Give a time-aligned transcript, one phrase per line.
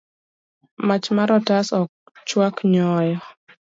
[0.87, 1.89] Mach mar otas ok
[2.27, 3.17] chwak nyoyo.